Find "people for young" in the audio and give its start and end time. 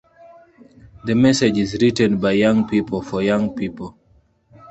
2.67-3.53